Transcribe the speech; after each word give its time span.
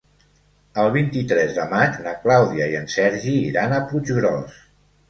El 0.83 0.89
vint-i-tres 0.95 1.53
de 1.59 1.67
maig 1.75 2.01
na 2.09 2.15
Clàudia 2.25 2.71
i 2.75 2.79
en 2.81 2.91
Sergi 2.99 3.39
iran 3.53 3.79
a 3.79 3.85
Puiggròs. 3.93 4.63